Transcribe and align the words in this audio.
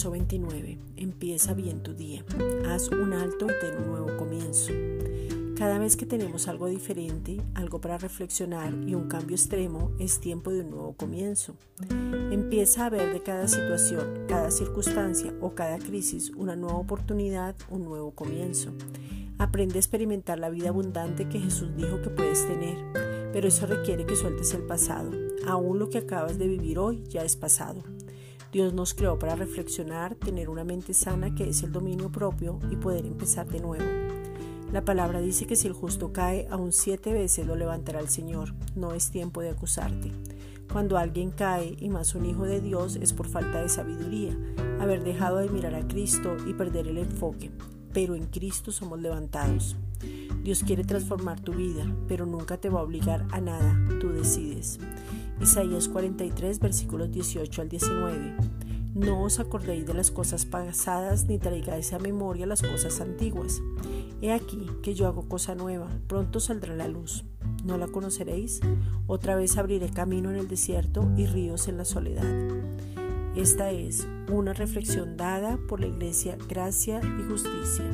Verso 0.00 0.12
29. 0.12 0.78
Empieza 0.96 1.52
bien 1.52 1.82
tu 1.82 1.92
día. 1.92 2.24
Haz 2.70 2.88
un 2.88 3.12
alto 3.12 3.44
y 3.44 3.60
ten 3.60 3.82
un 3.82 3.88
nuevo 3.88 4.16
comienzo. 4.16 4.72
Cada 5.58 5.78
vez 5.78 5.98
que 5.98 6.06
tenemos 6.06 6.48
algo 6.48 6.68
diferente, 6.68 7.36
algo 7.52 7.82
para 7.82 7.98
reflexionar 7.98 8.72
y 8.86 8.94
un 8.94 9.08
cambio 9.08 9.36
extremo, 9.36 9.90
es 9.98 10.18
tiempo 10.18 10.52
de 10.52 10.60
un 10.60 10.70
nuevo 10.70 10.94
comienzo. 10.94 11.54
Empieza 12.30 12.86
a 12.86 12.88
ver 12.88 13.12
de 13.12 13.20
cada 13.20 13.46
situación, 13.46 14.24
cada 14.26 14.50
circunstancia 14.50 15.34
o 15.42 15.54
cada 15.54 15.76
crisis 15.76 16.30
una 16.30 16.56
nueva 16.56 16.78
oportunidad, 16.78 17.54
un 17.68 17.84
nuevo 17.84 18.12
comienzo. 18.12 18.70
Aprende 19.36 19.74
a 19.74 19.80
experimentar 19.80 20.38
la 20.38 20.48
vida 20.48 20.70
abundante 20.70 21.28
que 21.28 21.40
Jesús 21.40 21.76
dijo 21.76 22.00
que 22.00 22.08
puedes 22.08 22.48
tener, 22.48 22.78
pero 23.34 23.48
eso 23.48 23.66
requiere 23.66 24.06
que 24.06 24.16
sueltes 24.16 24.54
el 24.54 24.62
pasado. 24.62 25.10
Aún 25.46 25.78
lo 25.78 25.90
que 25.90 25.98
acabas 25.98 26.38
de 26.38 26.48
vivir 26.48 26.78
hoy 26.78 27.04
ya 27.06 27.22
es 27.22 27.36
pasado. 27.36 27.82
Dios 28.52 28.74
nos 28.74 28.94
creó 28.94 29.16
para 29.16 29.36
reflexionar, 29.36 30.16
tener 30.16 30.48
una 30.48 30.64
mente 30.64 30.92
sana 30.92 31.34
que 31.34 31.48
es 31.48 31.62
el 31.62 31.70
dominio 31.70 32.10
propio 32.10 32.58
y 32.68 32.76
poder 32.76 33.06
empezar 33.06 33.48
de 33.48 33.60
nuevo. 33.60 33.84
La 34.72 34.84
palabra 34.84 35.20
dice 35.20 35.46
que 35.46 35.54
si 35.54 35.68
el 35.68 35.72
justo 35.72 36.12
cae 36.12 36.48
aún 36.50 36.72
siete 36.72 37.12
veces 37.12 37.46
lo 37.46 37.54
levantará 37.54 38.00
el 38.00 38.08
Señor. 38.08 38.54
No 38.74 38.92
es 38.92 39.10
tiempo 39.10 39.40
de 39.40 39.50
acusarte. 39.50 40.10
Cuando 40.72 40.98
alguien 40.98 41.30
cae, 41.30 41.76
y 41.80 41.88
más 41.88 42.14
un 42.14 42.26
hijo 42.26 42.44
de 42.44 42.60
Dios, 42.60 42.96
es 42.96 43.12
por 43.12 43.28
falta 43.28 43.62
de 43.62 43.68
sabiduría, 43.68 44.36
haber 44.80 45.04
dejado 45.04 45.38
de 45.38 45.48
mirar 45.48 45.74
a 45.74 45.86
Cristo 45.86 46.36
y 46.46 46.52
perder 46.52 46.88
el 46.88 46.98
enfoque. 46.98 47.50
Pero 47.92 48.14
en 48.16 48.26
Cristo 48.26 48.70
somos 48.72 49.00
levantados. 49.00 49.76
Dios 50.42 50.62
quiere 50.64 50.84
transformar 50.84 51.40
tu 51.40 51.52
vida, 51.52 51.84
pero 52.08 52.26
nunca 52.26 52.56
te 52.56 52.68
va 52.68 52.80
a 52.80 52.84
obligar 52.84 53.26
a 53.30 53.40
nada. 53.40 53.76
Tú 54.00 54.10
decides. 54.10 54.78
Isaías 55.40 55.88
43, 55.88 56.60
versículos 56.60 57.10
18 57.10 57.62
al 57.62 57.68
19. 57.70 58.34
No 58.94 59.22
os 59.22 59.40
acordéis 59.40 59.86
de 59.86 59.94
las 59.94 60.10
cosas 60.10 60.44
pasadas 60.44 61.24
ni 61.26 61.38
traigáis 61.38 61.94
a 61.94 61.98
memoria 61.98 62.44
las 62.44 62.60
cosas 62.60 63.00
antiguas. 63.00 63.62
He 64.20 64.32
aquí 64.32 64.66
que 64.82 64.94
yo 64.94 65.06
hago 65.06 65.28
cosa 65.28 65.54
nueva, 65.54 65.88
pronto 66.08 66.40
saldrá 66.40 66.74
la 66.74 66.88
luz. 66.88 67.24
¿No 67.64 67.78
la 67.78 67.86
conoceréis? 67.86 68.60
Otra 69.06 69.34
vez 69.34 69.56
abriré 69.56 69.88
camino 69.88 70.30
en 70.30 70.36
el 70.36 70.48
desierto 70.48 71.10
y 71.16 71.26
ríos 71.26 71.68
en 71.68 71.78
la 71.78 71.86
soledad. 71.86 72.26
Esta 73.34 73.70
es 73.70 74.06
una 74.30 74.52
reflexión 74.52 75.16
dada 75.16 75.58
por 75.68 75.80
la 75.80 75.86
Iglesia 75.86 76.36
Gracia 76.48 77.00
y 77.18 77.22
Justicia. 77.22 77.86